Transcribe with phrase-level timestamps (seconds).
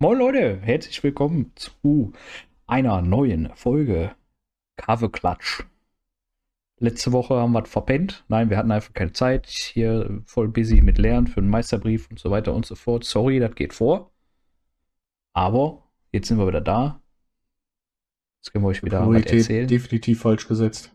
[0.00, 2.12] Moin Leute, herzlich willkommen zu
[2.68, 4.14] einer neuen Folge
[4.76, 5.64] Kave Klatsch.
[6.78, 8.24] Letzte Woche haben wir verpennt.
[8.28, 9.48] Nein, wir hatten einfach keine Zeit.
[9.48, 13.02] Hier voll busy mit Lernen für einen Meisterbrief und so weiter und so fort.
[13.02, 14.12] Sorry, das geht vor.
[15.32, 15.82] Aber
[16.12, 17.02] jetzt sind wir wieder da.
[18.36, 19.66] Jetzt können wir euch wieder was erzählen.
[19.66, 20.94] definitiv falsch gesetzt.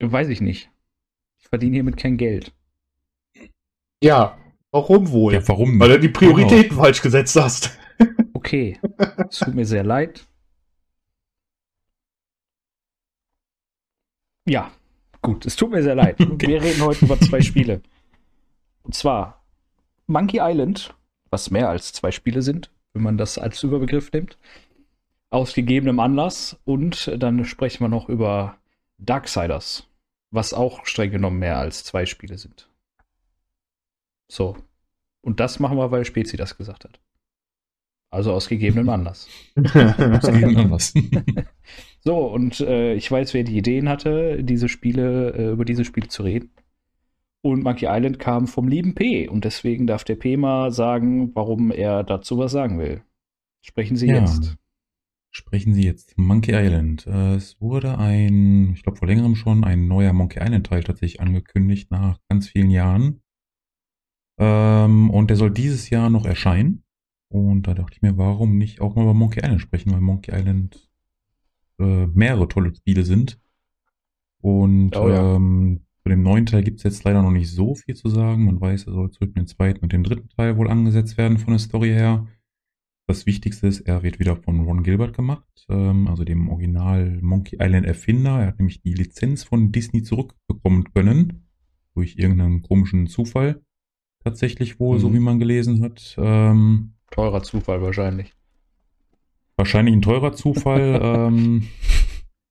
[0.00, 0.70] Weiß ich nicht.
[1.38, 2.54] Ich verdiene hiermit kein Geld.
[4.02, 4.36] Ja,
[4.76, 5.34] warum wohl?
[5.34, 5.80] Ja, warum?
[5.80, 6.82] Weil du die Prioritäten genau.
[6.82, 7.78] falsch gesetzt hast.
[8.34, 8.78] Okay,
[9.30, 10.26] es tut mir sehr leid.
[14.46, 14.70] Ja,
[15.22, 16.20] gut, es tut mir sehr leid.
[16.20, 16.46] Okay.
[16.48, 17.80] Wir reden heute über zwei Spiele.
[18.82, 19.42] Und zwar
[20.06, 20.94] Monkey Island,
[21.30, 24.36] was mehr als zwei Spiele sind, wenn man das als Überbegriff nimmt,
[25.30, 26.58] aus gegebenem Anlass.
[26.66, 28.58] Und dann sprechen wir noch über
[28.98, 29.88] Darksiders,
[30.30, 32.68] was auch streng genommen mehr als zwei Spiele sind.
[34.28, 34.56] So.
[35.22, 37.00] Und das machen wir, weil Spezi das gesagt hat.
[38.10, 39.28] Also aus gegebenem Anlass.
[39.56, 40.94] aus gegebenem Anlass.
[42.00, 46.08] so, und äh, ich weiß, wer die Ideen hatte, diese Spiele, äh, über diese Spiele
[46.08, 46.50] zu reden.
[47.42, 49.28] Und Monkey Island kam vom lieben P.
[49.28, 53.02] Und deswegen darf der P mal sagen, warum er dazu was sagen will.
[53.60, 54.20] Sprechen Sie ja.
[54.20, 54.56] jetzt.
[55.30, 56.16] Sprechen Sie jetzt.
[56.16, 57.06] Monkey Island.
[57.06, 61.20] Äh, es wurde ein, ich glaube vor längerem schon, ein neuer Monkey Island Teil tatsächlich
[61.20, 63.20] angekündigt nach ganz vielen Jahren.
[64.38, 66.84] Ähm, und der soll dieses Jahr noch erscheinen.
[67.28, 70.32] Und da dachte ich mir, warum nicht auch mal über Monkey Island sprechen, weil Monkey
[70.32, 70.88] Island
[71.78, 73.40] äh, mehrere tolle Spiele sind.
[74.40, 75.36] Und oh, ja.
[75.36, 78.44] ähm, für den neuen Teil gibt es jetzt leider noch nicht so viel zu sagen.
[78.44, 81.38] Man weiß, er soll zurück in den zweiten und den dritten Teil wohl angesetzt werden
[81.38, 82.26] von der Story her.
[83.08, 87.58] Das Wichtigste ist, er wird wieder von Ron Gilbert gemacht, ähm, also dem Original Monkey
[87.60, 88.40] Island Erfinder.
[88.40, 91.48] Er hat nämlich die Lizenz von Disney zurückbekommen können,
[91.94, 93.62] durch irgendeinen komischen Zufall.
[94.26, 95.00] Tatsächlich wohl, mhm.
[95.00, 96.16] so wie man gelesen hat.
[96.18, 98.34] Ähm, Teurer Zufall wahrscheinlich.
[99.56, 101.00] Wahrscheinlich ein teurer Zufall.
[101.00, 101.68] ähm,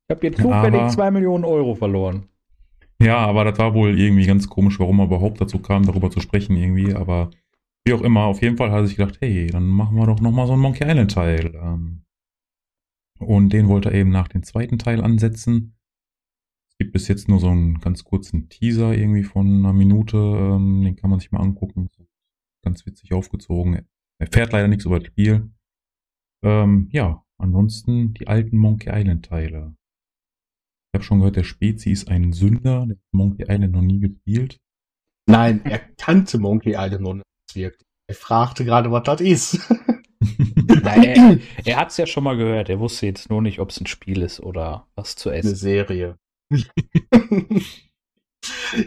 [0.07, 2.29] ich habe hier zufällig 2 Millionen Euro verloren.
[3.01, 6.21] Ja, aber das war wohl irgendwie ganz komisch, warum er überhaupt dazu kam, darüber zu
[6.21, 6.93] sprechen irgendwie.
[6.93, 7.29] Aber
[7.83, 10.21] wie auch immer, auf jeden Fall hat er sich gedacht, hey, dann machen wir doch
[10.21, 11.59] nochmal so einen Monkey Island Teil.
[11.61, 12.03] Ähm,
[13.19, 15.75] und den wollte er eben nach dem zweiten Teil ansetzen.
[16.75, 20.17] Es gibt bis jetzt nur so einen ganz kurzen Teaser irgendwie von einer Minute.
[20.17, 21.89] Ähm, den kann man sich mal angucken.
[22.63, 23.87] Ganz witzig aufgezogen.
[24.19, 25.49] Er fährt leider nichts über das Spiel.
[26.43, 29.73] Ähm, ja, ansonsten die alten Monkey Island Teile.
[30.91, 34.01] Ich habe schon gehört, der Spezi ist ein Sünder, der hat Monkey Island noch nie
[34.01, 34.57] gespielt.
[35.27, 37.85] Nein, er kannte Monkey Island noch nicht.
[38.07, 39.59] Er fragte gerade, was das ist.
[40.83, 42.69] Nein, er, er hat es ja schon mal gehört.
[42.69, 45.47] Er wusste jetzt nur nicht, ob es ein Spiel ist oder was zu essen.
[45.47, 46.17] Eine Serie.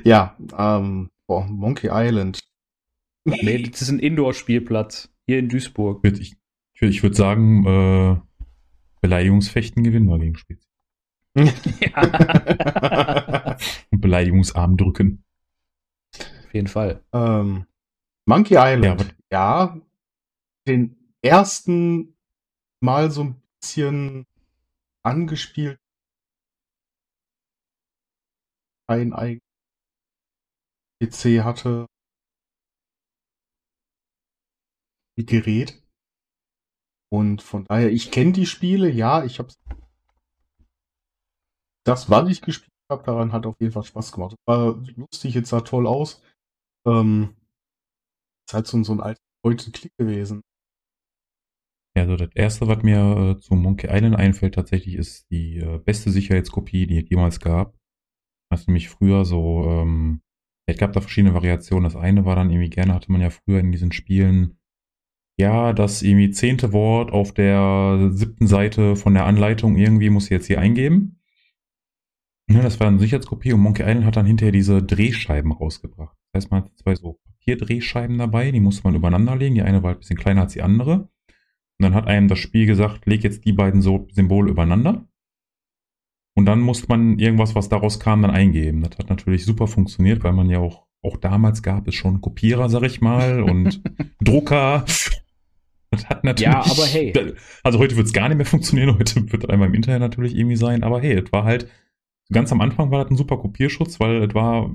[0.04, 2.40] Ja, ähm, boah, Monkey Island.
[3.24, 5.10] Nee, das ist ein Indoor-Spielplatz.
[5.26, 6.04] Hier in Duisburg.
[6.04, 6.36] Ich, ich,
[6.80, 8.16] ich würde sagen, äh,
[9.00, 10.66] Beleidigungsfechten gewinnen wir gegen Spitz.
[11.34, 11.40] ja.
[13.90, 15.24] Und Beleidigungsarm drücken.
[16.16, 17.04] Auf jeden Fall.
[17.12, 17.66] Ähm,
[18.26, 19.14] Monkey Island.
[19.30, 19.80] Ja, ja,
[20.66, 22.16] den ersten
[22.80, 24.26] Mal so ein bisschen
[25.02, 25.78] angespielt.
[28.88, 29.42] Ein eigenes
[31.02, 31.86] PC hatte.
[35.16, 35.82] Gerät.
[37.10, 39.52] Und von daher, ich kenne die Spiele, ja, ich habe
[41.84, 44.36] das, was ich gespielt habe, daran hat auf jeden Fall Spaß gemacht.
[44.46, 46.22] War lustig, jetzt sah toll aus.
[46.86, 47.36] Ähm,
[48.46, 49.20] ist halt so, so ein alter
[49.72, 50.42] Klick gewesen.
[51.96, 55.78] Ja, also das erste, was mir äh, zu Monkey Island einfällt, tatsächlich ist die äh,
[55.78, 57.77] beste Sicherheitskopie, die es jemals gab.
[58.50, 60.20] Das nämlich früher so, ähm,
[60.66, 61.84] es gab da verschiedene Variationen.
[61.84, 64.58] Das eine war dann irgendwie gerne, hatte man ja früher in diesen Spielen
[65.38, 70.30] ja, das irgendwie zehnte Wort auf der siebten Seite von der Anleitung irgendwie muss ich
[70.30, 71.20] jetzt hier eingeben.
[72.50, 76.16] Ja, das war eine Sicherheitskopie und Monkey Island hat dann hinterher diese Drehscheiben rausgebracht.
[76.32, 79.54] Das heißt, man hat zwei so Papierdrehscheiben dabei, die musste man übereinander legen.
[79.54, 81.08] Die eine war halt ein bisschen kleiner als die andere.
[81.78, 85.06] Und dann hat einem das Spiel gesagt, leg jetzt die beiden so Symbole übereinander.
[86.38, 88.80] Und dann musste man irgendwas, was daraus kam, dann eingeben.
[88.80, 92.68] Das hat natürlich super funktioniert, weil man ja auch, auch damals gab es schon Kopierer,
[92.68, 93.82] sag ich mal, und
[94.20, 94.84] Drucker
[95.90, 96.52] das hat natürlich.
[96.52, 97.34] Ja, aber hey.
[97.64, 100.36] Also heute wird es gar nicht mehr funktionieren, heute wird das einmal im Internet natürlich
[100.36, 101.68] irgendwie sein, aber hey, es war halt,
[102.30, 104.72] ganz am Anfang war das ein super Kopierschutz, weil es war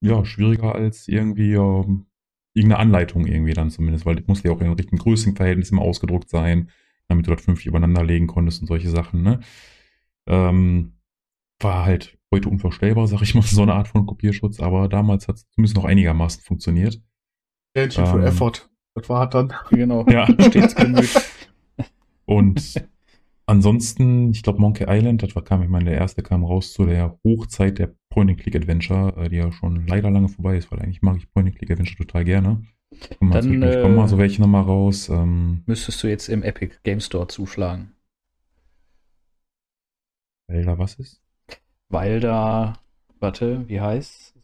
[0.00, 2.06] ja schwieriger als irgendwie ähm,
[2.54, 6.28] irgendeine Anleitung irgendwie dann zumindest, weil das musste ja auch in richtigen Größenverhältnis immer ausgedruckt
[6.28, 6.70] sein,
[7.06, 9.38] damit du das fünf übereinander legen konntest und solche Sachen, ne?
[10.26, 10.92] Ähm,
[11.60, 15.36] war halt heute unvorstellbar, sag ich mal, so eine Art von Kopierschutz, aber damals hat
[15.36, 17.00] es zumindest noch einigermaßen funktioniert.
[17.74, 18.70] Thank you for ähm, effort.
[18.94, 19.52] Das war dann.
[19.70, 20.06] Genau.
[20.08, 20.26] Ja.
[20.40, 21.10] Stets bemüht.
[22.24, 22.82] Und
[23.44, 26.86] ansonsten, ich glaube, Monkey Island, das war, kam, ich meine, der erste kam raus zu
[26.86, 31.16] der Hochzeit der Point-and-Click-Adventure, äh, die ja schon leider lange vorbei ist, weil eigentlich mag
[31.18, 32.62] ich Point-and-Click-Adventure total gerne.
[33.18, 35.08] Kommen mal, Dann, äh, kommen mal so welche nochmal raus.
[35.08, 37.92] Ähm, Müsstest du jetzt im Epic Game Store zuschlagen.
[40.48, 41.20] Weil da was ist?
[41.88, 42.74] Weil da,
[43.20, 44.34] warte, wie heißt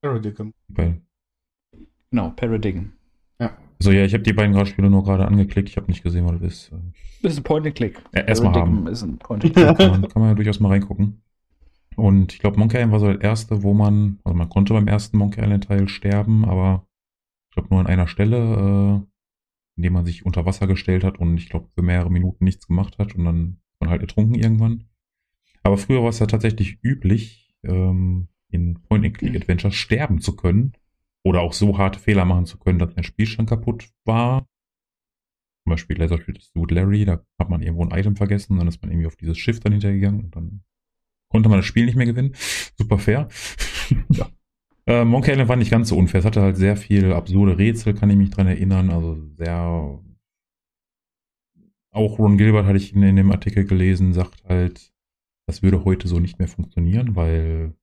[0.00, 0.52] Paradigm.
[0.68, 1.00] Weil,
[2.10, 2.92] Genau, Paradigm.
[3.38, 6.40] also ja, ich habe die beiden Spiele nur gerade angeklickt, ich habe nicht gesehen, was
[6.40, 6.72] das ist.
[6.72, 6.76] Äh,
[7.22, 8.02] Das ist ein Point-and-Click.
[8.14, 8.86] Ja, erstmal haben.
[8.86, 9.76] ist ein Point-and-Click.
[9.78, 11.22] kann, man, kann man ja durchaus mal reingucken.
[11.96, 14.88] Und ich glaube, Monkey Island war so das erste, wo man, also man konnte beim
[14.88, 16.86] ersten Monkey Island Teil sterben, aber
[17.48, 18.36] ich glaube nur an einer Stelle,
[19.04, 19.06] äh,
[19.76, 22.98] indem man sich unter Wasser gestellt hat und ich glaube für mehrere Minuten nichts gemacht
[22.98, 24.84] hat und dann man halt ertrunken irgendwann.
[25.62, 30.72] Aber früher war es ja tatsächlich üblich, ähm, in Point-and-Click-Adventure sterben zu können
[31.24, 34.46] oder auch so harte Fehler machen zu können, dass ein Spielstand kaputt war.
[35.64, 38.90] Zum Beispiel Laserfield Dude Larry, da hat man irgendwo ein Item vergessen, dann ist man
[38.90, 40.64] irgendwie auf dieses Schiff dann hintergegangen und dann
[41.28, 42.34] konnte man das Spiel nicht mehr gewinnen.
[42.78, 43.28] Super fair.
[44.10, 44.28] ja.
[44.86, 46.20] Äh, Monkey Island war nicht ganz so unfair.
[46.20, 48.90] Es hatte halt sehr viel absurde Rätsel, kann ich mich dran erinnern.
[48.90, 50.00] Also sehr.
[51.92, 54.92] Auch Ron Gilbert hatte ich in, in dem Artikel gelesen, sagt halt,
[55.46, 57.74] das würde heute so nicht mehr funktionieren, weil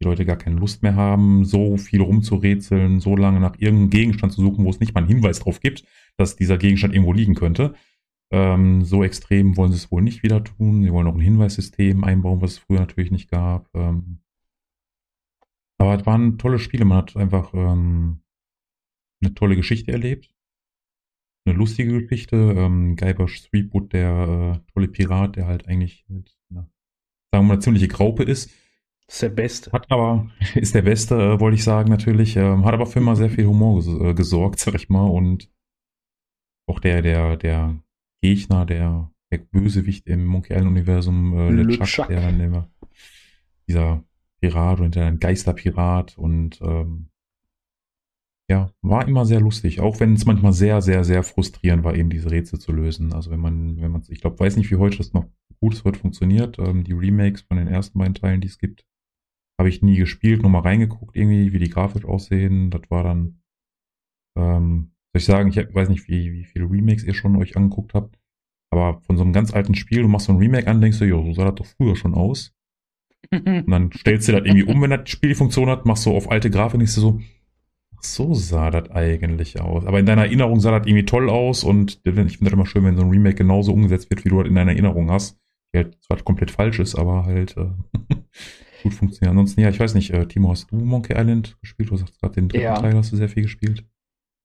[0.00, 4.32] die Leute gar keine Lust mehr haben, so viel rumzurätseln, so lange nach irgendeinem Gegenstand
[4.32, 5.84] zu suchen, wo es nicht mal einen Hinweis drauf gibt,
[6.16, 7.74] dass dieser Gegenstand irgendwo liegen könnte.
[8.32, 10.82] Ähm, so extrem wollen sie es wohl nicht wieder tun.
[10.82, 13.68] Sie wollen auch ein Hinweissystem einbauen, was es früher natürlich nicht gab.
[13.74, 14.20] Ähm,
[15.78, 16.84] aber es waren tolle Spiele.
[16.84, 18.20] Man hat einfach ähm,
[19.20, 20.33] eine tolle Geschichte erlebt.
[21.46, 22.36] Eine lustige Geschichte.
[22.36, 26.60] Ähm, Guybrush Threepwood, der äh, tolle Pirat, der halt eigentlich, mit, na,
[27.32, 28.50] sagen wir mal, eine ziemliche Graupe ist.
[29.06, 29.70] Ist der Beste.
[29.72, 32.36] Hat aber, ist der Beste, äh, wollte ich sagen, natürlich.
[32.36, 35.06] Ähm, hat aber für immer sehr viel Humor ges äh, gesorgt, sag ich mal.
[35.06, 35.50] Und
[36.66, 37.78] auch der, der, der
[38.22, 42.08] Gegner, der, der Bösewicht im Monkey Island-Universum, äh, Le LeChuck, Chuck.
[42.08, 42.70] der dann immer,
[43.68, 44.02] dieser
[44.40, 47.10] Pirat und der ein Geisterpirat und ähm,
[48.50, 52.10] ja, war immer sehr lustig, auch wenn es manchmal sehr, sehr, sehr frustrierend war, eben
[52.10, 53.12] diese Rätsel zu lösen.
[53.14, 55.26] Also wenn man, wenn man, ich glaube, weiß nicht, wie heute das noch
[55.64, 56.58] gut heute funktioniert.
[56.58, 58.84] Ähm, die Remakes von den ersten beiden Teilen, die es gibt,
[59.58, 62.70] habe ich nie gespielt, nur mal reingeguckt irgendwie, wie die grafisch aussehen.
[62.70, 63.40] Das war dann,
[64.36, 67.94] ähm, soll ich sagen, ich weiß nicht, wie, wie viele Remakes ihr schon euch angeguckt
[67.94, 68.18] habt,
[68.70, 71.06] aber von so einem ganz alten Spiel, du machst so ein Remake an, denkst du,
[71.06, 72.52] jo, so sah das doch früher schon aus.
[73.30, 76.10] Und dann stellst du das irgendwie um, wenn das Spiel die Funktion hat, machst du
[76.10, 77.20] auf alte Grafik, denkst du so,
[78.04, 79.84] so sah das eigentlich aus.
[79.86, 82.84] Aber in deiner Erinnerung sah das irgendwie toll aus und ich finde das immer schön,
[82.84, 85.38] wenn so ein Remake genauso umgesetzt wird, wie du das in deiner Erinnerung hast.
[85.74, 87.66] Die halt zwar komplett falsch ist, aber halt äh,
[88.82, 89.30] gut funktioniert.
[89.30, 91.90] Ansonsten, ja, ich weiß nicht, äh, Timo, hast du Monkey Island gespielt?
[91.90, 92.74] Du sagst gerade den dritten Ja.
[92.80, 93.84] Teil hast du sehr viel gespielt.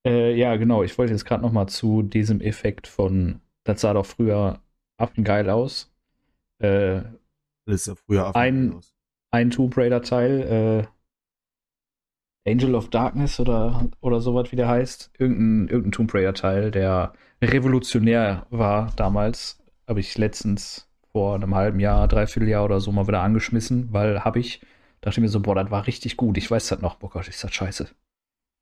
[0.08, 0.82] Äh, ja, genau.
[0.84, 4.60] Ich wollte jetzt gerade noch mal zu diesem Effekt von, das sah doch früher
[4.98, 5.92] affengeil aus.
[6.60, 7.02] Äh,
[7.66, 8.96] Das ist ja früher Ein- aus.
[9.32, 10.88] ein Tomb Raider Teil, äh,
[12.50, 15.12] Angel of Darkness oder, oder sowas, wie der heißt.
[15.18, 19.60] Irgendein, irgendein Tomb Raider Teil, der revolutionär war damals.
[19.88, 24.24] Habe ich letztens vor einem halben Jahr, dreiviertel Jahr oder so mal wieder angeschmissen, weil
[24.24, 24.62] habe ich,
[25.02, 26.38] dachte mir so, boah, das war richtig gut.
[26.38, 26.96] Ich weiß das noch.
[26.96, 27.88] Boah Gott, ist das scheiße.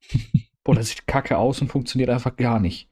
[0.64, 2.90] boah, das sieht kacke aus und funktioniert einfach gar nicht.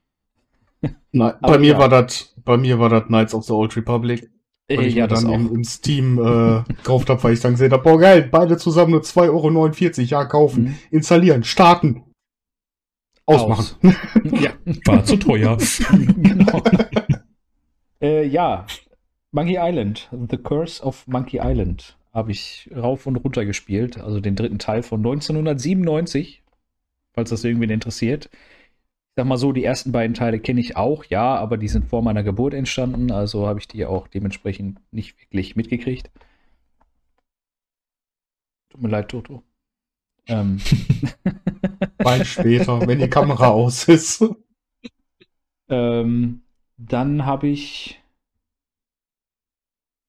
[1.11, 1.79] Nein, bei mir ja.
[1.79, 4.29] war das, bei mir war das Knights of the Old Republic.
[4.67, 5.51] Äh, Weil ich ja, mir das dann auch.
[5.51, 9.01] im, Steam äh, gekauft habe, weil ich dann gesehen habe, boah geil, beide zusammen nur
[9.01, 10.75] 2,49 Euro, ja, kaufen, Mhm.
[10.91, 12.03] installieren, starten,
[13.27, 13.77] ausmachen.
[14.41, 14.51] ja.
[14.85, 15.57] War zu teuer.
[16.17, 16.63] genau.
[18.01, 18.65] äh, ja,
[19.31, 23.99] Monkey Island, The Curse of Monkey Island, habe ich rauf und runter gespielt.
[23.99, 26.41] Also den dritten Teil von 1997,
[27.13, 28.29] falls das irgendwen interessiert.
[29.17, 32.01] Sag mal so, die ersten beiden Teile kenne ich auch, ja, aber die sind vor
[32.01, 36.11] meiner Geburt entstanden, also habe ich die auch dementsprechend nicht wirklich mitgekriegt.
[38.69, 39.41] Tut mir leid, Toto.
[40.27, 40.59] Ähm,
[41.97, 44.23] Bald später, wenn die Kamera aus ist.
[45.69, 46.41] Ähm,
[46.77, 48.01] dann habe ich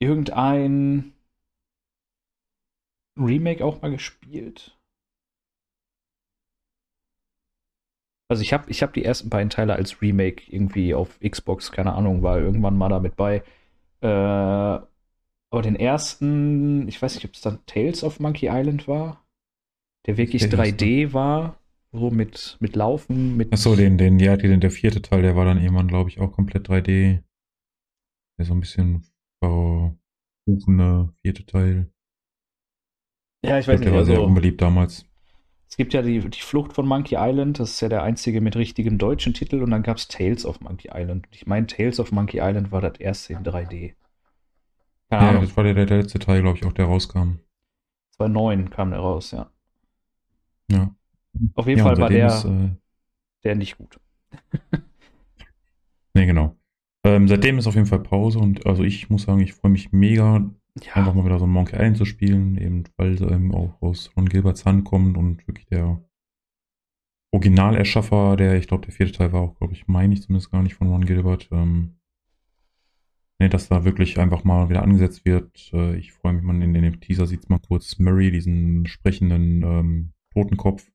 [0.01, 1.13] irgendein
[3.17, 4.76] Remake auch mal gespielt.
[8.29, 11.95] Also ich habe ich hab die ersten beiden Teile als Remake irgendwie auf Xbox, keine
[11.95, 13.43] Ahnung, war irgendwann mal damit bei.
[14.01, 19.25] Äh, aber den ersten, ich weiß nicht, ob es dann Tales of Monkey Island war,
[20.07, 20.57] der wirklich Der erste.
[20.57, 21.59] 3D war,
[21.93, 25.45] so mit, mit Laufen, mit Achso, den, den, ja, den, der vierte Teil, der war
[25.45, 27.23] dann irgendwann, glaube ich, auch komplett 3D.
[28.39, 29.05] Der so ein bisschen
[29.43, 31.91] verrufene vierte Teil.
[33.43, 35.06] Ja, ich Ich weiß glaub, der nicht, war sehr also unbeliebt damals.
[35.69, 38.57] Es gibt ja die, die Flucht von Monkey Island, das ist ja der einzige mit
[38.57, 41.27] richtigem deutschen Titel, und dann gab es Tales of Monkey Island.
[41.33, 43.95] Ich meine, Tales of Monkey Island war das erste in 3D.
[45.09, 45.43] Keine ja, Ahnung.
[45.43, 47.41] das war der, der letzte Teil, glaube ich, auch der rauskam.
[48.17, 49.51] 2009 kam der raus, ja.
[50.71, 50.95] Ja.
[51.55, 52.71] Auf jeden ja, Fall war der, ist, äh,
[53.45, 54.01] der nicht gut.
[56.15, 56.57] nee, genau.
[57.05, 59.93] Ähm, seitdem ist auf jeden Fall Pause und also ich muss sagen, ich freue mich
[59.93, 60.51] mega,
[60.85, 60.95] ja.
[60.95, 64.11] einfach mal wieder so ein Monkey Island zu spielen, eben weil sie eben auch aus
[64.17, 66.03] Ron Gilberts Hand kommt und wirklich der
[67.33, 70.63] Originalerschaffer, der, ich glaube, der vierte Teil war auch, glaube ich, meine ich zumindest gar
[70.63, 71.49] nicht von Ron Gilbert.
[71.53, 71.97] Ähm,
[73.39, 75.71] ne, dass da wirklich einfach mal wieder angesetzt wird.
[75.73, 80.13] Äh, ich freue mich, man in dem Teaser sieht mal kurz Murray, diesen sprechenden ähm,
[80.33, 80.91] Totenkopf.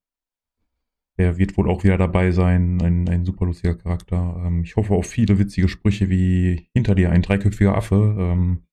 [1.17, 4.41] Der wird wohl auch wieder dabei sein, ein, ein super lustiger Charakter.
[4.45, 8.15] Ähm, ich hoffe auf viele witzige Sprüche wie hinter dir ein dreiköpfiger Affe.
[8.17, 8.63] Ähm,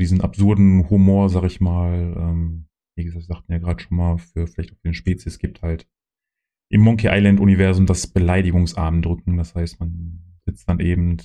[0.00, 2.14] diesen absurden Humor, sag ich mal.
[2.16, 5.62] Ähm, wie gesagt, sagten ja gerade schon mal, für vielleicht auch für den Spezies gibt
[5.62, 5.88] halt
[6.70, 9.36] im Monkey Island Universum das Beleidigungsarm drücken.
[9.36, 11.18] Das heißt, man sitzt dann eben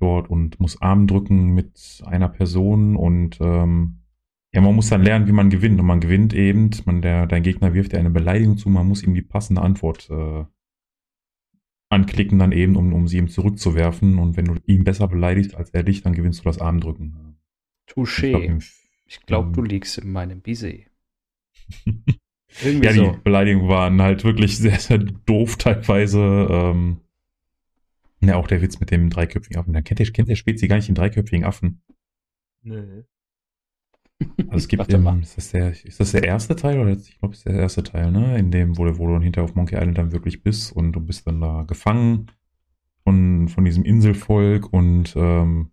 [0.00, 4.02] dort und muss Arm drücken mit einer Person und ähm,
[4.52, 5.78] ja, man muss dann lernen, wie man gewinnt.
[5.80, 9.02] Und man gewinnt eben, man, der, dein Gegner wirft dir eine Beleidigung zu, man muss
[9.02, 10.44] ihm die passende Antwort äh,
[11.90, 14.18] anklicken, dann eben, um, um sie ihm zurückzuwerfen.
[14.18, 17.35] Und wenn du ihn besser beleidigst als er dich, dann gewinnst du das Armdrücken.
[17.86, 18.58] Touché.
[19.06, 20.86] Ich glaube, glaub, du liegst in meinem Bisee.
[22.62, 23.12] ja, so.
[23.12, 26.20] die Beleidigungen waren halt wirklich sehr, sehr doof teilweise.
[26.50, 27.00] Ähm,
[28.20, 29.72] ja, auch der Witz mit dem dreiköpfigen Affen.
[29.72, 31.82] Da kennt der, kennt der Spezi gar nicht den dreiköpfigen Affen.
[32.62, 33.04] Nö.
[34.38, 37.34] Also es gibt im, ist, das der, ist das der erste Teil oder ich glaube,
[37.34, 38.38] es ist der erste Teil, ne?
[38.38, 41.00] In dem, wo, wo du dann hinterher auf Monkey Island dann wirklich bist und du
[41.00, 42.30] bist dann da gefangen
[43.04, 45.70] von, von diesem Inselvolk und ähm,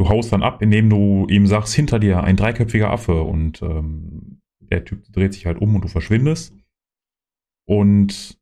[0.00, 4.40] du haust dann ab, indem du ihm sagst, hinter dir ein dreiköpfiger Affe und ähm,
[4.58, 6.56] der Typ dreht sich halt um und du verschwindest.
[7.68, 8.38] Und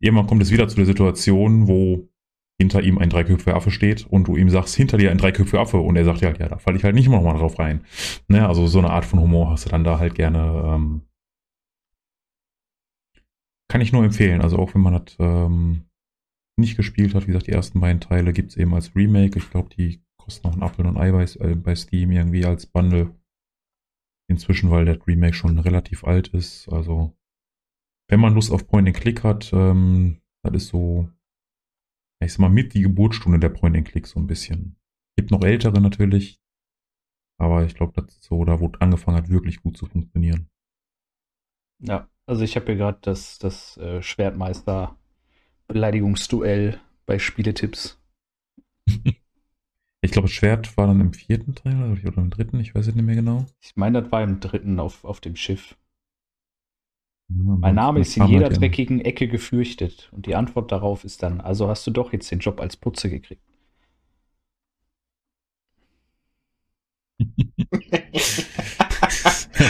[0.00, 2.08] irgendwann kommt es wieder zu der Situation, wo
[2.58, 5.78] hinter ihm ein dreiköpfiger Affe steht und du ihm sagst, hinter dir ein dreiköpfiger Affe
[5.78, 7.84] und er sagt halt, ja, da falle ich halt nicht immer noch mal drauf rein.
[8.26, 8.46] Ne?
[8.46, 10.62] Also so eine Art von Humor hast du dann da halt gerne.
[10.66, 11.02] Ähm,
[13.68, 14.40] kann ich nur empfehlen.
[14.40, 15.84] Also auch wenn man das ähm,
[16.58, 19.38] nicht gespielt hat, wie gesagt, die ersten beiden Teile gibt es eben als Remake.
[19.38, 22.66] Ich glaube, die kosten noch einen Apfel und Ei bei, äh, bei Steam irgendwie als
[22.66, 23.14] Bundle.
[24.28, 26.68] Inzwischen, weil der Remake schon relativ alt ist.
[26.68, 27.16] Also
[28.08, 31.08] wenn man Lust auf Point-and-Click hat, ähm, das ist so
[32.22, 34.76] ich sag mal, mit die Geburtsstunde der Point-and-Click so ein bisschen.
[35.16, 36.40] Gibt noch ältere natürlich,
[37.38, 40.48] aber ich glaube, das ist so, da wo angefangen hat, wirklich gut zu funktionieren.
[41.82, 44.96] Ja, also ich habe hier gerade das, das äh, Schwertmeister
[45.66, 47.98] Beleidigungsduell bei Spieletipps.
[50.02, 52.94] ich glaube, das Schwert war dann im vierten Teil oder im dritten, ich weiß es
[52.94, 53.44] nicht mehr genau.
[53.60, 55.76] Ich meine, das war im dritten auf, auf dem Schiff.
[57.32, 60.10] Mein Name ist in jeder halt dreckigen Ecke gefürchtet.
[60.12, 63.08] Und die Antwort darauf ist dann, also hast du doch jetzt den Job als Putze
[63.08, 63.40] gekriegt.
[67.20, 67.28] das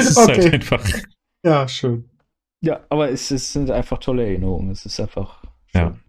[0.07, 0.43] ist halt okay.
[0.43, 0.89] halt einfach.
[1.45, 2.09] Ja, schön.
[2.63, 4.71] Ja, aber es, es, sind einfach tolle Erinnerungen.
[4.71, 5.45] Es ist einfach.
[5.67, 6.01] Schön.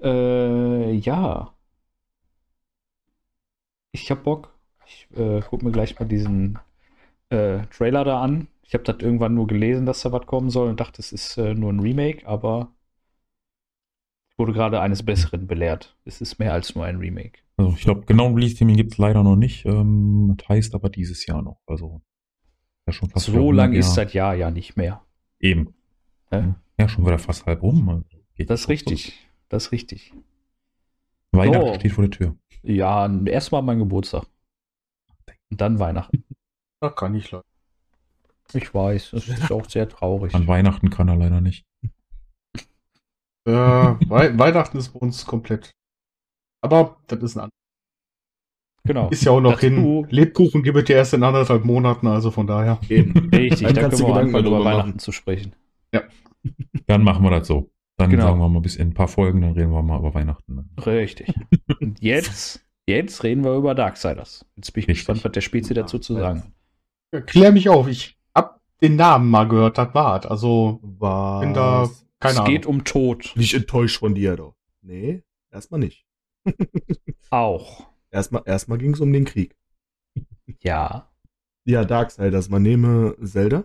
[0.00, 0.08] Ja.
[0.08, 1.54] Äh, ja.
[3.92, 4.52] Ich hab Bock.
[4.86, 6.58] Ich äh, guck mir gleich mal diesen
[7.28, 8.48] äh, Trailer da an.
[8.62, 11.36] Ich habe das irgendwann nur gelesen, dass da was kommen soll und dachte, es ist
[11.36, 12.72] äh, nur ein Remake, aber
[14.30, 15.94] ich wurde gerade eines Besseren belehrt.
[16.06, 17.40] Es ist mehr als nur ein Remake.
[17.58, 19.66] Also ich glaube, genau ein Release-Termin gibt es leider noch nicht.
[19.66, 21.60] Ähm, das heißt aber dieses Jahr noch.
[21.66, 22.00] Also
[22.86, 25.02] ja schon fast So lang ist das Jahr ja nicht mehr.
[25.38, 25.74] Eben.
[26.30, 26.54] Hä?
[26.78, 27.88] Ja, schon wieder fast halb rum.
[27.88, 28.04] Also
[28.46, 29.28] das ist richtig.
[29.48, 30.14] Das ist richtig.
[31.32, 31.74] Weihnachten so.
[31.74, 32.36] steht vor der Tür.
[32.62, 34.26] Ja, erstmal mein Geburtstag.
[35.50, 36.24] Und dann Weihnachten.
[36.80, 37.44] Da kann ich leider.
[38.54, 40.34] Ich weiß, das ist auch sehr traurig.
[40.34, 41.64] An Weihnachten kann er leider nicht.
[43.44, 45.72] Äh, We Weihnachten ist bei uns komplett.
[46.60, 47.52] Aber das ist ein anderes.
[48.84, 49.08] Genau.
[49.10, 50.06] Ist ja auch noch hin.
[50.10, 52.80] Lebkuchen gibt es ja erst in anderthalb Monaten, also von daher.
[52.88, 53.30] Eben.
[53.34, 54.98] Richtig, da können wir anfangen, über Weihnachten machen.
[54.98, 55.54] zu sprechen.
[55.94, 56.02] Ja.
[56.86, 57.71] Dann machen wir das so.
[57.98, 58.24] Dann genau.
[58.28, 60.70] sagen wir mal bis in ein paar Folgen, dann reden wir mal über Weihnachten.
[60.84, 61.32] Richtig.
[61.80, 64.46] Und jetzt, jetzt reden wir über Darksiders.
[64.56, 65.06] Jetzt bin ich Richtig.
[65.06, 66.42] gespannt, was der Spezi dazu zu sagen
[67.12, 67.26] hat.
[67.26, 68.18] Klär mich auf, ich
[68.82, 71.40] den Namen mal gehört hat, war Also, Was?
[71.40, 72.52] bin da, keine es Ahnung.
[72.52, 73.32] geht um Tod.
[73.36, 74.56] Nicht enttäuscht von dir, doch.
[74.82, 76.04] Nee, erstmal nicht.
[77.30, 77.86] Auch.
[78.10, 79.56] Erstmal, erstmal ging es um den Krieg.
[80.60, 81.08] Ja.
[81.64, 82.48] Ja, Darksiders.
[82.48, 83.64] Man nehme Zelda,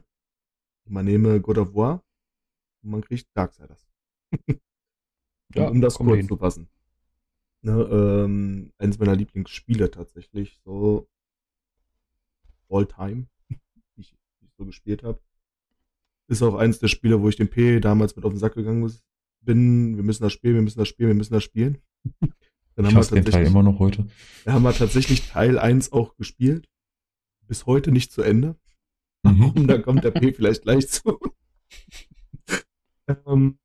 [0.88, 2.04] man nehme God of War
[2.84, 3.87] und man kriegt Darksiders.
[5.56, 6.28] Ja, um das kurz hin.
[6.28, 6.70] zu fassen.
[7.62, 11.10] Ne, ähm, eines meiner Lieblingsspiele tatsächlich, so
[12.70, 13.28] all time
[14.58, 15.20] so gespielt habe.
[16.28, 18.90] ist auch eins der Spiele, wo ich dem P damals mit auf den Sack gegangen
[19.42, 19.96] bin.
[19.96, 21.80] Wir müssen das spielen, wir müssen das spielen, wir müssen das spielen.
[22.76, 24.08] Dann haben ich wir den Teil immer noch heute.
[24.46, 26.70] Da haben wir tatsächlich Teil 1 auch gespielt.
[27.48, 28.56] Bis heute nicht zu Ende.
[29.24, 29.66] Mhm.
[29.68, 31.20] da kommt der P vielleicht gleich zu.
[33.26, 33.58] ähm,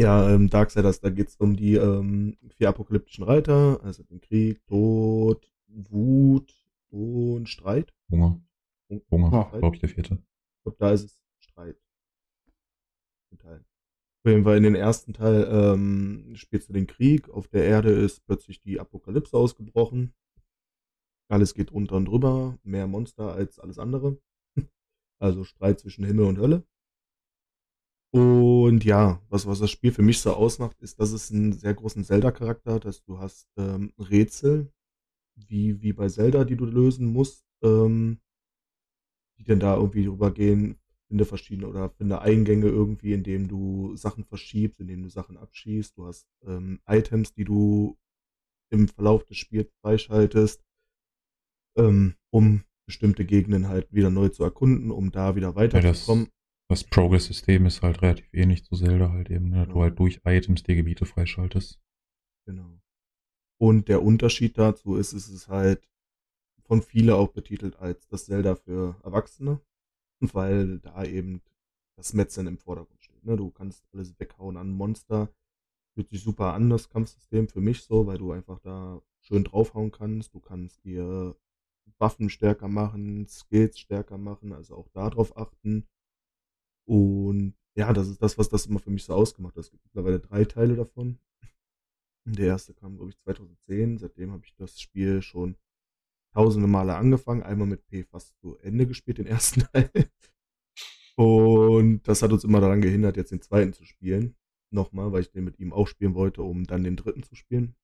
[0.00, 4.64] ja, ähm, Darksiders, da geht es um die ähm, vier apokalyptischen Reiter, also den Krieg,
[4.66, 6.54] Tod, Wut
[6.90, 7.94] und Streit.
[8.10, 8.40] Hunger.
[9.10, 10.14] Hunger, glaube ich, der vierte.
[10.14, 11.76] Ich glaube, da ist es Streit.
[14.22, 17.30] Auf jeden Fall in den ersten Teil ähm, spielst du den Krieg.
[17.30, 20.12] Auf der Erde ist plötzlich die Apokalypse ausgebrochen.
[21.30, 22.58] Alles geht unter und drüber.
[22.62, 24.18] Mehr Monster als alles andere.
[25.22, 26.64] Also Streit zwischen Himmel und Hölle.
[28.12, 31.74] Und ja, was, was das Spiel für mich so ausmacht, ist, dass es einen sehr
[31.74, 34.72] großen Zelda-Charakter hat, dass du hast ähm, Rätsel,
[35.36, 38.20] wie, wie bei Zelda, die du lösen musst, ähm,
[39.38, 44.80] die dann da irgendwie rübergehen, finde verschiedene oder finde Eingänge irgendwie, indem du Sachen verschiebst,
[44.80, 45.96] indem du Sachen abschießt.
[45.96, 47.96] Du hast ähm, Items, die du
[48.70, 50.62] im Verlauf des Spiels freischaltest,
[51.76, 56.26] ähm, um bestimmte Gegenden halt wieder neu zu erkunden, um da wieder weiterzukommen.
[56.26, 56.32] Ja,
[56.70, 59.64] das Progress-System ist halt relativ ähnlich zu Zelda halt eben, ne?
[59.64, 59.74] Genau.
[59.74, 61.80] du halt durch Items die Gebiete freischaltest.
[62.46, 62.80] Genau.
[63.60, 65.88] Und der Unterschied dazu ist, es ist halt
[66.62, 69.60] von viele auch betitelt als das Zelda für Erwachsene,
[70.20, 71.42] weil da eben
[71.96, 73.24] das Metzeln im Vordergrund steht.
[73.24, 73.36] Ne?
[73.36, 75.28] Du kannst alles weghauen an Monster.
[75.94, 79.90] Fühlt sich super an, das Kampfsystem für mich so, weil du einfach da schön draufhauen
[79.90, 80.32] kannst.
[80.34, 81.34] Du kannst dir
[81.98, 85.88] Waffen stärker machen, Skills stärker machen, also auch darauf achten.
[86.90, 89.62] Und ja, das ist das, was das immer für mich so ausgemacht hat.
[89.62, 91.20] Es gibt mittlerweile drei Teile davon.
[92.24, 93.98] Der erste kam, glaube ich, 2010.
[93.98, 95.54] Seitdem habe ich das Spiel schon
[96.34, 97.44] tausende Male angefangen.
[97.44, 99.88] Einmal mit P fast zu Ende gespielt, den ersten Teil.
[101.14, 104.34] Und das hat uns immer daran gehindert, jetzt den zweiten zu spielen.
[104.72, 107.76] Nochmal, weil ich den mit ihm auch spielen wollte, um dann den dritten zu spielen.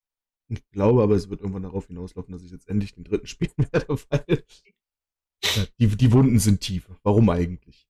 [0.48, 3.54] Ich glaube aber, es wird irgendwann darauf hinauslaufen, dass ich jetzt endlich den dritten spielen
[3.70, 4.44] werde, weil
[5.78, 6.90] die, die Wunden sind tief.
[7.04, 7.88] Warum eigentlich?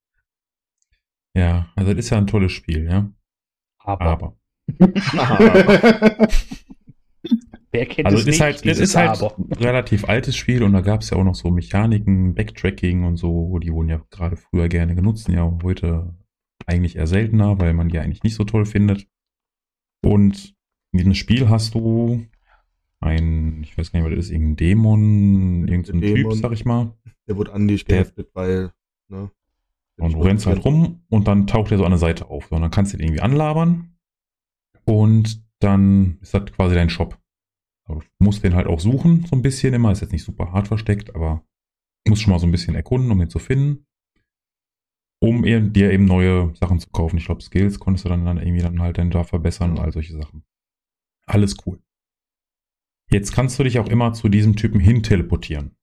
[1.36, 3.12] Ja, also das ist ja ein tolles Spiel, ja.
[3.78, 4.06] Aber.
[4.06, 4.36] Aber.
[7.72, 10.72] Wer kennt also es ist nicht, halt, es ist halt ein relativ altes Spiel und
[10.72, 14.36] da gab es ja auch noch so Mechaniken, Backtracking und so, die wurden ja gerade
[14.36, 16.14] früher gerne genutzt, ja heute
[16.64, 19.06] eigentlich eher seltener, weil man die eigentlich nicht so toll findet.
[20.02, 20.54] Und
[20.92, 22.24] in diesem Spiel hast du
[23.00, 26.96] ein, ich weiß gar nicht, was das ist, irgendein Dämon, irgendein Typ, sag ich mal.
[27.28, 28.72] Der wurde an dich geheftet, weil,
[29.08, 29.30] ne?
[29.98, 32.52] Und du rennst halt rum und dann taucht er so an der Seite auf.
[32.52, 33.96] Und dann kannst du ihn irgendwie anlabern.
[34.84, 37.18] Und dann ist das quasi dein Shop.
[37.88, 39.92] Aber du musst den halt auch suchen, so ein bisschen immer.
[39.92, 41.44] Ist jetzt nicht super hart versteckt, aber
[42.04, 43.86] du musst schon mal so ein bisschen erkunden, um den zu finden.
[45.22, 47.16] Um dir eben neue Sachen zu kaufen.
[47.16, 49.92] Ich glaube, Skills konntest du dann, dann irgendwie dann halt dann da verbessern und all
[49.92, 50.44] solche Sachen.
[51.26, 51.80] Alles cool.
[53.10, 55.75] Jetzt kannst du dich auch immer zu diesem Typen hin teleportieren.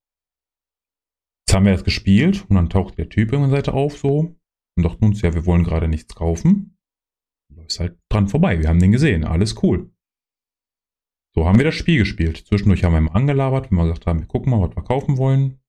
[1.54, 4.36] Haben wir das gespielt und dann taucht der Typ irgendeine Seite auf so
[4.76, 6.78] und dachten uns, ja, wir wollen gerade nichts kaufen.
[7.50, 8.60] Läufst halt dran vorbei.
[8.60, 9.24] Wir haben den gesehen.
[9.24, 9.92] Alles cool.
[11.36, 12.38] So haben wir das Spiel gespielt.
[12.38, 15.18] Zwischendurch haben wir immer angelabert, wenn wir gesagt haben, wir gucken mal, was wir kaufen
[15.18, 15.60] wollen.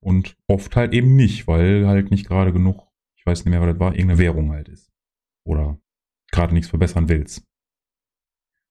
[0.00, 3.70] Und oft halt eben nicht, weil halt nicht gerade genug, ich weiß nicht mehr, was
[3.70, 4.92] das war, irgendeine Währung halt ist.
[5.44, 5.80] Oder
[6.30, 7.44] gerade nichts verbessern willst.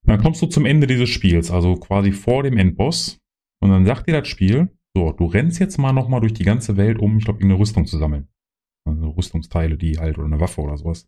[0.03, 3.19] Dann kommst du zum Ende dieses Spiels, also quasi vor dem Endboss.
[3.59, 6.75] Und dann sagt dir das Spiel, so, du rennst jetzt mal nochmal durch die ganze
[6.75, 8.27] Welt, um, ich glaube, irgendeine Rüstung zu sammeln.
[8.85, 11.07] Also Rüstungsteile, die halt, oder eine Waffe oder sowas.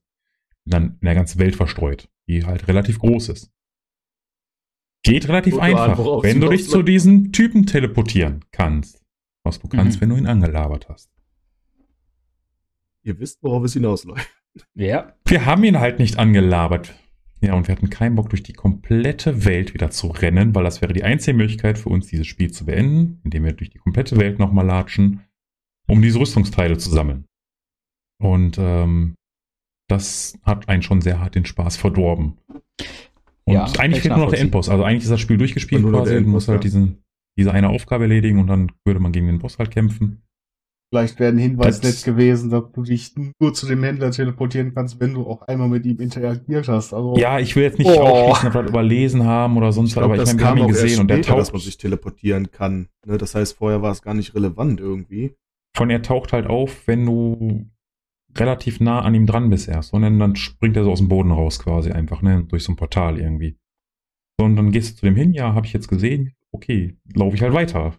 [0.65, 3.51] Die dann in der ganzen Welt verstreut, die halt relativ groß ist.
[5.03, 9.03] Geht relativ Wo einfach, wenn du dich zu diesen Typen teleportieren kannst.
[9.43, 10.01] Was du kannst, mhm.
[10.01, 11.09] wenn du ihn angelabert hast.
[13.01, 14.29] Ihr wisst, worauf es hinausläuft.
[14.75, 15.15] Ja.
[15.25, 16.93] Wir haben ihn halt nicht angelabert.
[17.41, 20.81] Ja, und wir hatten keinen Bock, durch die komplette Welt wieder zu rennen, weil das
[20.81, 24.17] wäre die einzige Möglichkeit für uns, dieses Spiel zu beenden, indem wir durch die komplette
[24.17, 25.21] Welt nochmal latschen,
[25.87, 27.25] um diese Rüstungsteile zu sammeln.
[28.21, 29.15] Und ähm,
[29.89, 32.37] das hat einen schon sehr hart den Spaß verdorben.
[33.45, 34.69] Und ja, eigentlich fehlt nur noch der Endboss.
[34.69, 37.03] Also eigentlich ist das Spiel durchgespielt quasi und muss halt diesen,
[37.37, 40.21] diese eine Aufgabe erledigen und dann würde man gegen den Boss halt kämpfen.
[40.91, 44.99] Vielleicht wäre ein Hinweis nett gewesen, dass du dich nur zu dem Händler teleportieren kannst,
[44.99, 46.93] wenn du auch einmal mit ihm interagiert hast.
[46.93, 47.99] Also, ja, ich will jetzt nicht oh.
[47.99, 50.99] ausschließen, dass wir das überlesen haben oder sonst was, aber ich wir haben ihn gesehen
[50.99, 51.39] und der taucht.
[51.39, 52.87] dass man sich teleportieren kann.
[53.05, 53.19] Ne?
[53.19, 55.35] Das heißt, vorher war es gar nicht relevant irgendwie.
[55.77, 57.67] Von er taucht halt auf, wenn du
[58.35, 61.31] relativ nah an ihm dran bist erst, sondern dann springt er so aus dem Boden
[61.31, 63.57] raus quasi einfach, ne, durch so ein Portal irgendwie.
[64.39, 67.35] So, und dann gehst du zu dem hin, ja, habe ich jetzt gesehen, okay, laufe
[67.35, 67.95] ich halt weiter.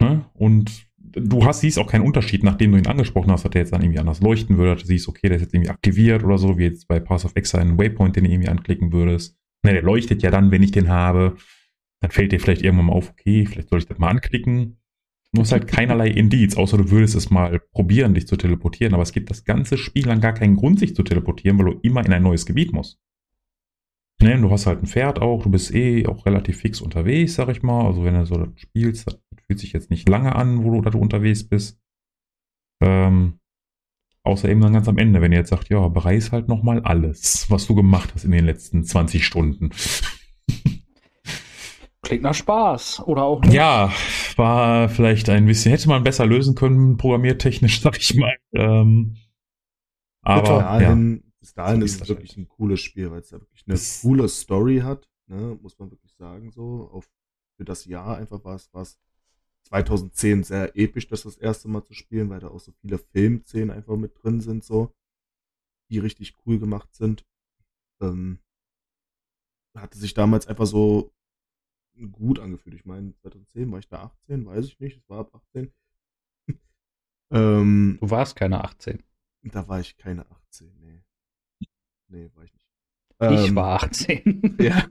[0.00, 0.24] Ne?
[0.34, 0.85] Und
[1.16, 3.82] du hast, siehst auch keinen Unterschied, nachdem du ihn angesprochen hast, dass der jetzt dann
[3.82, 6.64] irgendwie anders leuchten würde, du siehst, okay, der ist jetzt irgendwie aktiviert oder so, wie
[6.64, 9.36] jetzt bei Pass of Exile einen Waypoint, den du irgendwie anklicken würdest.
[9.64, 11.36] Ne, der leuchtet ja dann, wenn ich den habe.
[12.00, 14.76] Dann fällt dir vielleicht irgendwann mal auf, okay, vielleicht soll ich das mal anklicken.
[15.32, 18.94] Du hast halt keinerlei Indiz, außer du würdest es mal probieren, dich zu teleportieren.
[18.94, 21.80] Aber es gibt das ganze Spiel lang gar keinen Grund, sich zu teleportieren, weil du
[21.82, 23.00] immer in ein neues Gebiet musst.
[24.22, 27.48] Ne, du hast halt ein Pferd auch, du bist eh auch relativ fix unterwegs, sag
[27.50, 27.86] ich mal.
[27.86, 30.80] Also wenn du so das spielst, das fühlt sich jetzt nicht lange an, wo du
[30.80, 31.78] da unterwegs bist.
[32.80, 33.38] Ähm,
[34.22, 37.50] außer eben dann ganz am Ende, wenn ihr jetzt sagt, ja, bereis halt nochmal alles,
[37.50, 39.70] was du gemacht hast in den letzten 20 Stunden.
[42.02, 43.52] Klingt nach Spaß oder auch nicht.
[43.52, 43.92] Ja,
[44.36, 48.36] war vielleicht ein bisschen, hätte man besser lösen können, programmiertechnisch, sag ich mal.
[48.54, 49.16] Ähm,
[50.22, 51.25] aber dahin, ja.
[51.46, 54.28] Bis dahin ist es wirklich ein cooles Spiel, weil es ja wirklich eine das coole
[54.28, 56.90] Story hat, ne, muss man wirklich sagen, so.
[56.90, 57.08] Auf,
[57.56, 58.98] für das Jahr einfach war es, war es
[59.68, 63.70] 2010 sehr episch, das das erste Mal zu spielen, weil da auch so viele Filmszenen
[63.70, 64.92] einfach mit drin sind, so,
[65.88, 67.24] die richtig cool gemacht sind.
[68.00, 68.40] Ähm,
[69.76, 71.14] hatte sich damals einfach so
[72.10, 72.74] gut angefühlt.
[72.74, 75.72] Ich meine, 2010 war ich da 18, weiß ich nicht, es war ab 18.
[77.30, 79.02] ähm, du warst keine 18.
[79.44, 81.05] Da war ich keine 18, nee.
[82.08, 82.66] Nee, war ich nicht.
[83.18, 84.56] Ich ähm, war 18.
[84.60, 84.86] ja.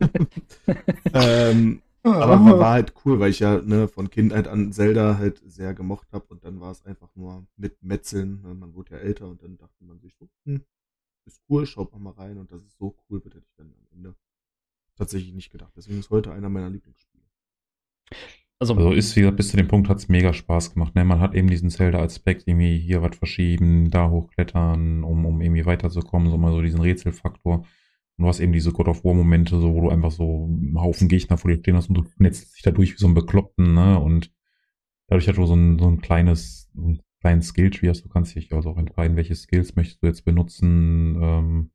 [1.13, 5.41] ähm, aber war, war, halt cool, weil ich ja ne, von Kindheit an Zelda halt
[5.45, 8.41] sehr gemocht habe und dann war es einfach nur mit Metzeln.
[8.41, 8.53] Ne?
[8.53, 10.63] Man wurde ja älter und dann dachte man sich so, hm,
[11.25, 13.87] ist cool, schaut mal rein und das ist so cool, wird hätte ich dann am
[13.91, 14.15] Ende
[14.95, 15.73] tatsächlich nicht gedacht.
[15.75, 17.23] Deswegen ist heute einer meiner Lieblingsspiele.
[18.59, 20.95] Also, also ist, wie gesagt, bis zu dem Punkt hat es mega Spaß gemacht.
[20.95, 21.03] Ne?
[21.03, 26.29] Man hat eben diesen Zelda-Aspekt, irgendwie hier was verschieben, da hochklettern, um, um irgendwie weiterzukommen,
[26.29, 27.65] so mal so diesen Rätselfaktor.
[28.17, 31.09] Und du hast eben diese God of War-Momente, so, wo du einfach so einen Haufen
[31.09, 33.99] Gegner vor dir stehen hast und du netzt dich dadurch wie so ein Bekloppten, ne?
[33.99, 34.31] Und
[35.07, 38.35] dadurch hat du so ein, so ein kleines, so einen kleinen Skill-Tree hast, du kannst
[38.35, 41.71] dich also auch entscheiden, welche Skills möchtest du jetzt benutzen, ähm,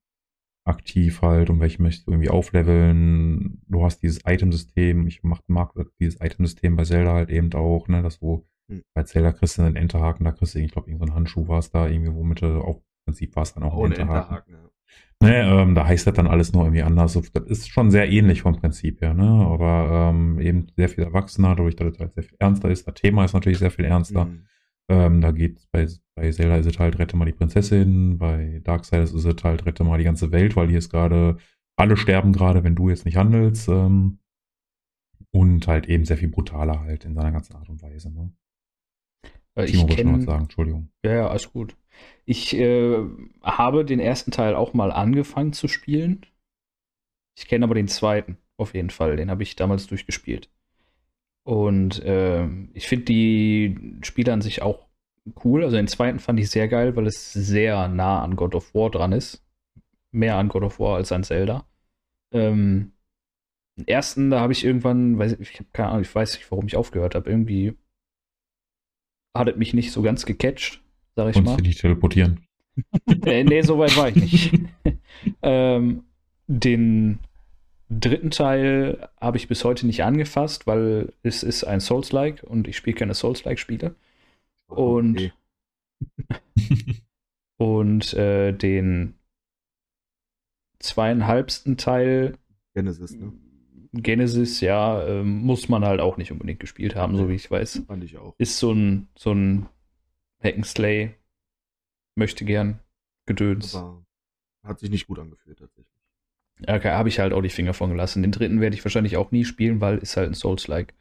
[0.71, 3.61] aktiv halt und welche möchtest du irgendwie aufleveln.
[3.69, 8.03] Du hast dieses Itemsystem, ich mag, mag dieses Itemsystem bei Zelda halt eben auch, ne,
[8.03, 8.83] dass du hm.
[8.95, 11.71] bei Zelda kriegst du einen Enterhaken, da kriegst du, ich glaube, irgendein Handschuh war es
[11.71, 14.37] da, irgendwie, womit du auch im Prinzip war es dann auch oh, ein Enterhaken.
[14.37, 14.71] Enterhaken ja.
[15.23, 17.13] Ne, ähm, da heißt das dann alles nur irgendwie anders.
[17.13, 19.29] Das ist schon sehr ähnlich vom Prinzip her, ne?
[19.29, 22.89] Aber ähm, eben sehr viel erwachsener, dadurch, dass es halt sehr viel ernster ist.
[22.89, 24.25] Das Thema ist natürlich sehr viel ernster.
[24.25, 24.47] Mhm.
[24.90, 29.12] Ähm, da geht bei, bei Zelda ist es halt, rette mal die Prinzessin, bei Darksiders
[29.12, 31.38] ist es halt, rette mal die ganze Welt, weil hier ist gerade,
[31.76, 33.68] alle sterben gerade, wenn du jetzt nicht handelst.
[33.68, 34.18] Ähm,
[35.33, 38.12] und halt eben sehr viel brutaler halt in seiner ganzen Art und Weise.
[38.12, 38.33] Ne?
[39.55, 40.90] Äh, ich Timo kenn, was sagen, Entschuldigung.
[41.05, 41.76] Ja, ja, alles gut.
[42.24, 42.98] Ich äh,
[43.42, 46.26] habe den ersten Teil auch mal angefangen zu spielen.
[47.38, 49.16] Ich kenne aber den zweiten, auf jeden Fall.
[49.16, 50.50] Den habe ich damals durchgespielt.
[51.44, 54.87] Und äh, ich finde die Spiele an sich auch
[55.44, 55.64] cool.
[55.64, 58.90] Also den zweiten fand ich sehr geil, weil es sehr nah an God of War
[58.90, 59.44] dran ist.
[60.12, 61.66] Mehr an God of War als an Zelda.
[62.33, 62.92] Ähm,
[63.76, 66.50] den ersten, da habe ich irgendwann, weiß ich, ich habe keine Ahnung, ich weiß nicht,
[66.50, 67.31] warum ich aufgehört habe.
[67.31, 67.76] Irgendwie
[69.37, 70.83] hat es mich nicht so ganz gecatcht,
[71.16, 71.57] sag ich Konntest mal.
[71.57, 72.46] du dich teleportieren?
[73.24, 74.55] nee, nee, so weit war ich nicht.
[75.42, 76.05] ähm,
[76.46, 77.20] den
[77.90, 82.76] dritten Teil habe ich bis heute nicht angefasst, weil es ist ein Souls-like und ich
[82.76, 83.94] spiele keine Souls-like-Spiele.
[84.68, 85.33] Und, okay.
[87.57, 89.14] und äh, den
[90.79, 92.38] zweieinhalbsten Teil
[92.74, 93.33] Genesis, ne?
[93.92, 97.83] Genesis, ja, äh, muss man halt auch nicht unbedingt gespielt haben, so wie ich weiß.
[97.88, 98.35] Fand ich auch.
[98.38, 99.68] Ist so ein, so ein
[100.44, 101.14] Hack'n'Slay,
[102.14, 102.79] möchte gern,
[103.26, 103.74] Gedöns.
[103.74, 104.05] Aber
[104.62, 106.00] hat sich nicht gut angefühlt, tatsächlich.
[106.66, 108.23] Okay, habe ich halt auch die Finger von gelassen.
[108.23, 110.94] Den dritten werde ich wahrscheinlich auch nie spielen, weil ist halt ein Souls-like.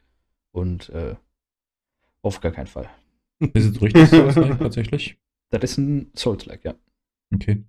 [0.52, 1.14] Und äh,
[2.22, 2.88] auf gar keinen Fall.
[3.54, 5.18] Ist es richtig Souls-like tatsächlich?
[5.50, 6.74] Das ist ein Souls-like, ja.
[7.34, 7.64] Okay.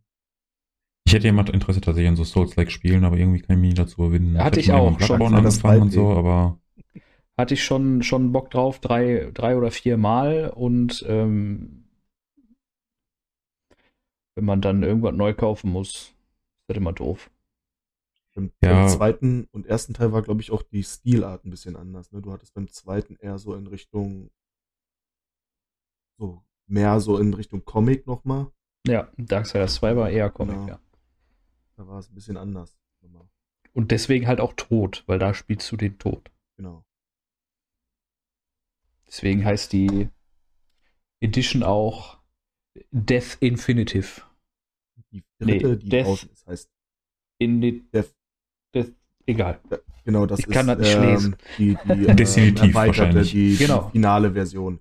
[1.05, 3.97] Ich hätte jemand Interesse tatsächlich an so Souls-like Spielen, aber irgendwie kann ich mich dazu
[3.97, 4.37] gewinnen.
[4.37, 5.33] Hatte ich, ich auch schon.
[5.33, 6.59] angefangen und so, aber
[7.41, 11.85] hatte ich schon, schon Bock drauf, drei, drei oder vier Mal und ähm,
[14.35, 16.15] wenn man dann irgendwas neu kaufen muss, ist
[16.67, 17.30] das immer doof.
[18.33, 18.87] Beim, ja.
[18.87, 22.11] zweiten und ersten Teil war, glaube ich, auch die Stilart ein bisschen anders.
[22.11, 22.21] Ne?
[22.21, 24.31] Du hattest beim zweiten eher so in Richtung,
[26.17, 28.51] so mehr so in Richtung Comic nochmal.
[28.87, 30.67] Ja, Darksiders 2 war eher Comic, genau.
[30.67, 30.79] ja.
[31.75, 32.77] Da war es ein bisschen anders.
[33.73, 36.29] Und deswegen halt auch tot, weil da spielst du den Tod.
[36.57, 36.85] Genau.
[39.07, 40.09] Deswegen heißt die
[41.21, 42.19] Edition auch
[42.91, 44.21] Death Infinitive.
[45.11, 46.71] Die dritte, nee, die Death draußen ist, heißt
[47.39, 48.13] Death
[48.71, 48.91] das,
[49.25, 49.59] egal.
[50.03, 51.35] Genau, das ich ist kann das nicht ähm, lesen.
[51.57, 53.85] die, die äh, Definitiv erweiterte, die, genau.
[53.85, 54.79] die finale Version.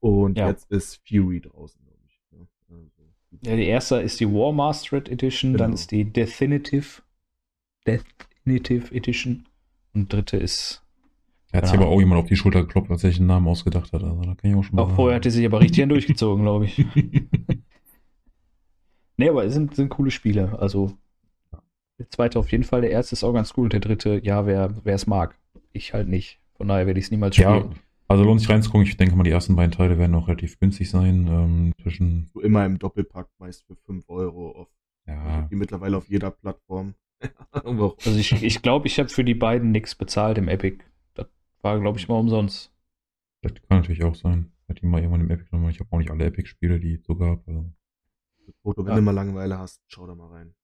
[0.00, 0.48] Und ja.
[0.48, 2.20] jetzt ist Fury draußen, glaube ich.
[2.30, 2.46] Ne?
[2.68, 2.90] Also,
[3.42, 5.64] ja, die erste ist die War Mastered Edition, genau.
[5.64, 7.02] dann ist die Definitive,
[7.86, 9.46] Definitive Edition
[9.94, 10.82] und dritte ist.
[11.52, 13.48] Er hat sich aber auch jemand auf die Schulter geklopft, als er sich den Namen
[13.48, 14.02] ausgedacht hat.
[14.02, 14.82] Also da kann ich auch schon mal.
[14.82, 16.78] Auch vorher hat er sich aber richtig durchgezogen, glaube ich.
[19.16, 20.58] nee, aber es sind, sind coole Spiele.
[20.58, 20.92] Also
[21.98, 24.46] der zweite auf jeden Fall, der erste ist auch ganz cool und der dritte, ja,
[24.46, 25.38] wer es mag.
[25.72, 26.40] Ich halt nicht.
[26.56, 27.70] Von daher werde ich es niemals spielen.
[27.70, 27.70] Ja,
[28.08, 28.86] also lohnt sich reinzugucken.
[28.86, 31.26] Ich denke mal, die ersten beiden Teile werden auch relativ günstig sein.
[31.26, 34.52] Ähm, zwischen so immer im Doppelpack, meist für 5 Euro.
[34.52, 34.68] Auf,
[35.06, 35.42] ja.
[35.50, 36.94] Die mittlerweile auf jeder Plattform.
[37.52, 40.84] also ich ich, glaube, ich habe für die beiden nichts bezahlt im Epic.
[41.14, 41.26] Das
[41.62, 42.72] war, glaube ich, mal umsonst.
[43.42, 44.52] Das kann natürlich auch sein.
[44.62, 45.70] Ich hatte mal irgendwann im Epic nochmal.
[45.70, 47.46] Ich habe auch nicht alle Epic-Spiele, die es so gab.
[47.46, 47.64] Also.
[48.62, 48.96] Foto, wenn ja.
[48.96, 50.54] du mal Langeweile hast, schau da mal rein.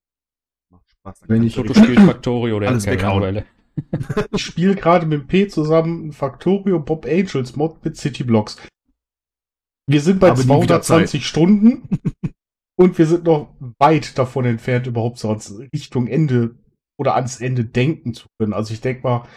[0.73, 1.21] Macht Spaß.
[1.27, 3.45] Wenn ich Foto spielt Factorio, der keine Langeweile
[4.31, 8.57] ich spiele gerade mit P zusammen Factorio Bob Angels Mod mit City Blocks.
[9.89, 11.89] Wir sind bei Aber 220 Stunden
[12.79, 15.31] und wir sind noch weit davon entfernt, überhaupt so
[15.73, 16.55] Richtung Ende
[16.99, 18.53] oder ans Ende denken zu können.
[18.53, 19.27] Also ich denke mal,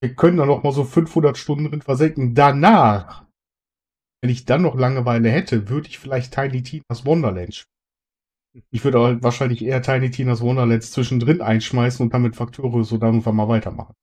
[0.00, 2.34] wir können da noch mal so 500 Stunden drin versenken.
[2.34, 3.26] Danach,
[4.22, 7.69] wenn ich dann noch Langeweile hätte, würde ich vielleicht Tiny Tina's Wonderland spielen.
[8.70, 13.10] Ich würde halt wahrscheinlich eher Tiny Tina's Wonderlands zwischendrin einschmeißen und damit Factorio so dann
[13.10, 13.94] irgendwann mal weitermachen.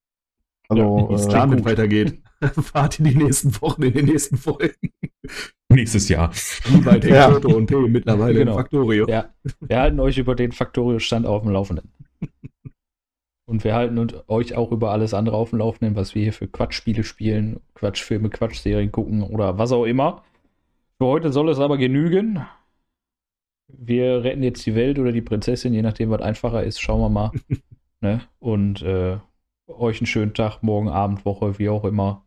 [0.70, 2.22] Also, ja, wie es äh, damit weitergeht,
[2.62, 4.92] fahrt in die nächsten Wochen, in den nächsten Folgen.
[5.70, 6.32] Nächstes Jahr.
[6.66, 7.32] Wie weit ja.
[7.32, 8.56] Foto und P mittlerweile genau.
[8.56, 9.08] Factorio.
[9.08, 9.30] Ja,
[9.60, 11.92] wir halten euch über den Factorio-Stand auf dem Laufenden.
[13.46, 16.48] Und wir halten euch auch über alles andere auf dem Laufenden, was wir hier für
[16.48, 20.24] Quatschspiele spielen, Quatschfilme, Quatschserien gucken oder was auch immer.
[20.98, 22.46] Für heute soll es aber genügen
[23.68, 27.10] wir retten jetzt die Welt oder die Prinzessin, je nachdem, was einfacher ist, schauen wir
[27.10, 27.32] mal.
[28.02, 28.22] ne?
[28.40, 29.18] Und äh,
[29.68, 32.26] euch einen schönen Tag, morgen Abend, Woche, wie auch immer.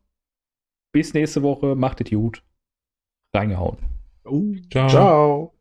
[0.93, 2.43] Bis nächste Woche, macht es gut.
[3.35, 3.79] Reingehauen.
[4.25, 4.89] Oh, ciao.
[4.89, 5.55] ciao.